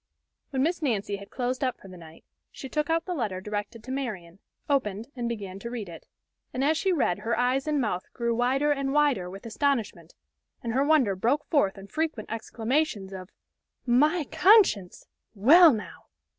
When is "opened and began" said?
4.67-5.59